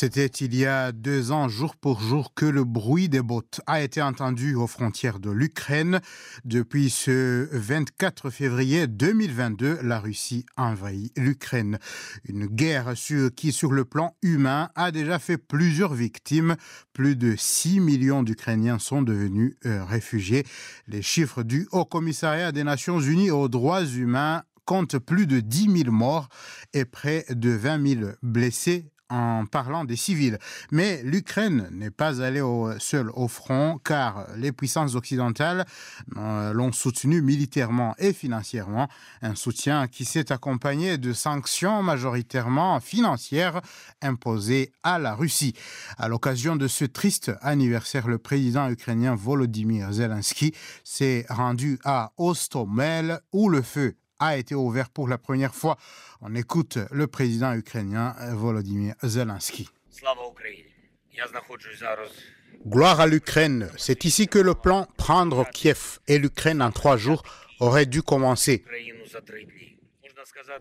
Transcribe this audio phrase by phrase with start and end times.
[0.00, 3.82] C'était il y a deux ans, jour pour jour, que le bruit des bottes a
[3.82, 6.00] été entendu aux frontières de l'Ukraine.
[6.44, 11.80] Depuis ce 24 février 2022, la Russie envahit l'Ukraine.
[12.28, 12.92] Une guerre
[13.34, 16.54] qui, sur le plan humain, a déjà fait plusieurs victimes.
[16.92, 20.46] Plus de 6 millions d'Ukrainiens sont devenus euh, réfugiés.
[20.86, 25.82] Les chiffres du Haut Commissariat des Nations Unies aux droits humains comptent plus de 10
[25.86, 26.28] 000 morts
[26.72, 30.38] et près de 20 000 blessés en parlant des civils.
[30.70, 35.64] Mais l'Ukraine n'est pas allée au, seule au front car les puissances occidentales
[36.16, 38.88] euh, l'ont soutenu militairement et financièrement.
[39.22, 43.60] Un soutien qui s'est accompagné de sanctions majoritairement financières
[44.02, 45.54] imposées à la Russie.
[45.96, 53.20] À l'occasion de ce triste anniversaire, le président ukrainien Volodymyr Zelensky s'est rendu à Ostomel
[53.32, 55.76] où le feu a été ouvert pour la première fois.
[56.20, 59.68] On écoute le président ukrainien Volodymyr Zelensky.
[62.66, 63.70] Gloire à l'Ukraine.
[63.76, 67.22] C'est ici que le plan prendre Kiev et l'Ukraine en trois jours
[67.60, 68.64] aurait dû commencer.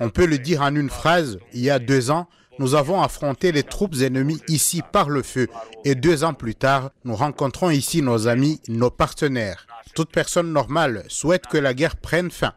[0.00, 2.28] On peut le dire en une phrase, il y a deux ans,
[2.58, 5.48] nous avons affronté les troupes ennemies ici par le feu
[5.84, 9.66] et deux ans plus tard, nous rencontrons ici nos amis, nos partenaires.
[9.94, 12.54] Toute personne normale souhaite que la guerre prenne fin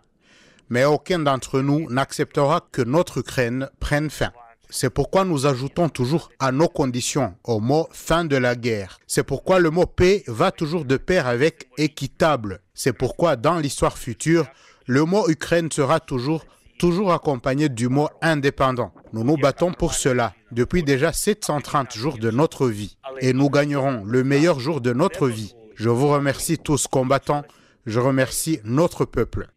[0.69, 4.31] mais aucun d'entre nous n'acceptera que notre Ukraine prenne fin.
[4.69, 8.99] C'est pourquoi nous ajoutons toujours à nos conditions au mot fin de la guerre.
[9.07, 12.59] C'est pourquoi le mot paix va toujours de pair avec équitable.
[12.73, 14.45] C'est pourquoi dans l'histoire future,
[14.85, 16.45] le mot Ukraine sera toujours
[16.77, 18.93] toujours accompagné du mot indépendant.
[19.13, 24.03] Nous nous battons pour cela depuis déjà 730 jours de notre vie et nous gagnerons
[24.05, 25.55] le meilleur jour de notre vie.
[25.75, 27.43] Je vous remercie tous combattants,
[27.85, 29.49] je remercie notre peuple.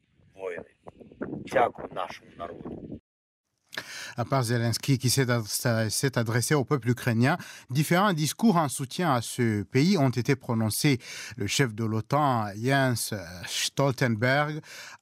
[4.16, 7.38] À part Zelensky qui s'est adressé au peuple ukrainien,
[7.70, 10.98] différents discours en soutien à ce pays ont été prononcés.
[11.36, 13.14] Le chef de l'OTAN, Jens
[13.46, 14.60] Stoltenberg,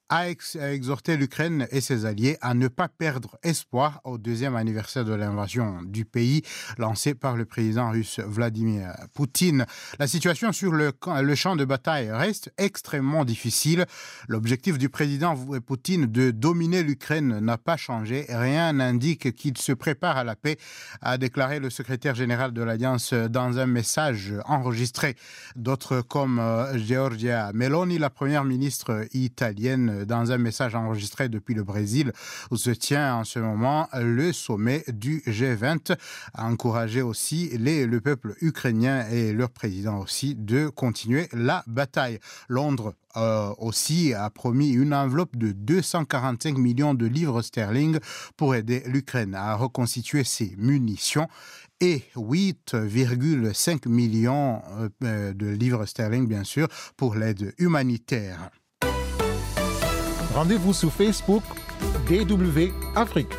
[0.09, 5.13] a exhorté l'Ukraine et ses alliés à ne pas perdre espoir au deuxième anniversaire de
[5.13, 6.41] l'invasion du pays
[6.77, 9.65] lancée par le président russe Vladimir Poutine.
[9.99, 13.85] La situation sur le, le champ de bataille reste extrêmement difficile.
[14.27, 18.25] L'objectif du président Poutine de dominer l'Ukraine n'a pas changé.
[18.29, 20.57] Rien n'indique qu'il se prépare à la paix,
[21.01, 25.15] a déclaré le secrétaire général de l'Alliance dans un message enregistré.
[25.55, 31.63] D'autres comme euh, Giorgia Meloni, la première ministre italienne, dans un message enregistré depuis le
[31.63, 32.11] Brésil
[32.51, 35.95] où se tient en ce moment le sommet du G20,
[36.33, 42.19] a encouragé aussi les, le peuple ukrainien et leur président aussi de continuer la bataille.
[42.47, 47.97] Londres euh, aussi a promis une enveloppe de 245 millions de livres sterling
[48.37, 51.27] pour aider l'Ukraine à reconstituer ses munitions
[51.81, 54.61] et 8,5 millions
[55.03, 56.67] euh, de livres sterling, bien sûr,
[56.97, 58.51] pour l'aide humanitaire.
[60.33, 61.43] Rendez-vous sur Facebook
[62.07, 63.29] DW Afrique.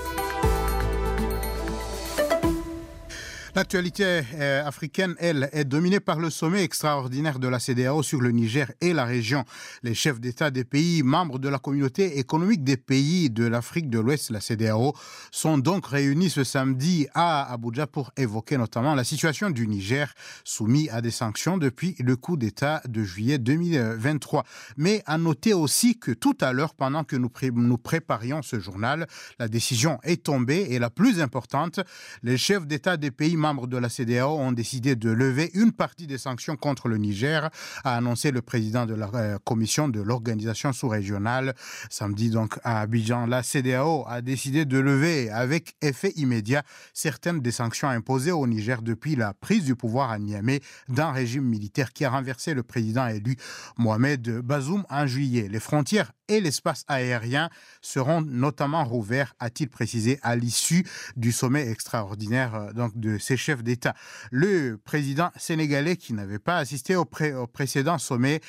[3.60, 8.30] L'actualité euh, africaine, elle, est dominée par le sommet extraordinaire de la CDAO sur le
[8.30, 9.44] Niger et la région.
[9.82, 13.98] Les chefs d'État des pays membres de la communauté économique des pays de l'Afrique de
[13.98, 14.94] l'Ouest, la CDAO,
[15.30, 20.10] sont donc réunis ce samedi à Abuja pour évoquer notamment la situation du Niger,
[20.42, 24.42] soumis à des sanctions depuis le coup d'État de juillet 2023.
[24.78, 29.06] Mais à noter aussi que tout à l'heure, pendant que nous, nous préparions ce journal,
[29.38, 31.80] la décision est tombée et la plus importante,
[32.22, 36.06] les chefs d'État des pays membres de la CDAO ont décidé de lever une partie
[36.06, 37.50] des sanctions contre le Niger,
[37.84, 41.54] a annoncé le président de la euh, commission de l'organisation sous-régionale.
[41.90, 46.62] Samedi, donc, à Abidjan, la CDAO a décidé de lever avec effet immédiat
[46.94, 51.44] certaines des sanctions imposées au Niger depuis la prise du pouvoir à Niamey d'un régime
[51.44, 53.36] militaire qui a renversé le président élu
[53.76, 55.48] Mohamed Bazoum en juillet.
[55.48, 57.50] Les frontières et l'espace aérien
[57.82, 60.86] seront notamment rouverts, a-t-il précisé, à l'issue
[61.16, 63.94] du sommet extraordinaire euh, donc, de ces chefs d'État.
[64.32, 68.40] Le président sénégalais, qui n'avait pas assisté au, précédent sommet,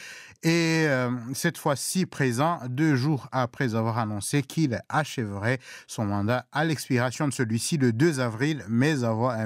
[0.41, 6.65] est euh, cette fois-ci présent deux jours après avoir annoncé qu'il achèverait son mandat à
[6.65, 8.95] l'expiration de celui-ci le 2 avril, mais,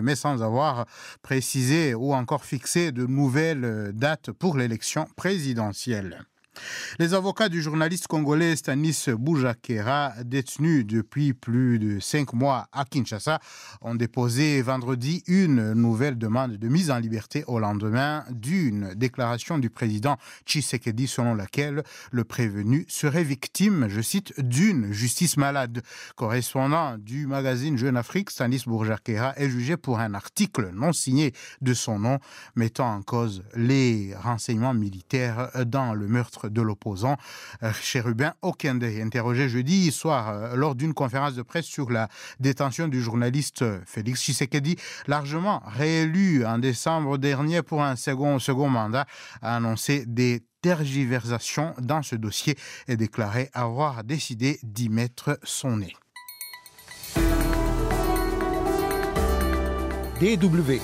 [0.02, 0.86] mais sans avoir
[1.22, 6.26] précisé ou encore fixé de nouvelles dates pour l'élection présidentielle.
[7.00, 13.40] Les avocats du journaliste congolais Stanis Boujakera, détenu depuis plus de cinq mois à Kinshasa,
[13.82, 19.70] ont déposé vendredi une nouvelle demande de mise en liberté au lendemain d'une déclaration du
[19.70, 25.82] président Tshisekedi selon laquelle le prévenu serait victime, je cite, d'une justice malade.
[26.16, 31.74] Correspondant du magazine Jeune Afrique, Stanis Boujakera est jugé pour un article non signé de
[31.74, 32.20] son nom
[32.56, 37.18] mettant en cause les renseignements militaires dans le meurtre de l'opposant
[37.64, 42.08] euh, Chérubin Okende, interrogé jeudi soir euh, lors d'une conférence de presse sur la
[42.40, 44.78] détention du journaliste euh, Félix Tshisekedi,
[45.08, 49.06] largement réélu en décembre dernier pour un second, second mandat,
[49.42, 52.58] a annoncé des tergiversations dans ce dossier
[52.88, 55.94] et déclaré avoir décidé d'y mettre son nez.
[60.20, 60.80] DW